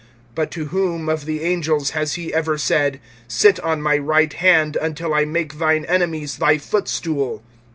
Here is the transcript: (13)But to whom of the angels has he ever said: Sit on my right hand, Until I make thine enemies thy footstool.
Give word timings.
(13)But 0.35 0.49
to 0.49 0.65
whom 0.69 1.07
of 1.09 1.25
the 1.25 1.43
angels 1.43 1.91
has 1.91 2.15
he 2.15 2.33
ever 2.33 2.57
said: 2.57 2.99
Sit 3.27 3.59
on 3.59 3.83
my 3.83 3.95
right 3.99 4.33
hand, 4.33 4.75
Until 4.75 5.13
I 5.13 5.25
make 5.25 5.59
thine 5.59 5.85
enemies 5.85 6.37
thy 6.37 6.57
footstool. 6.57 7.43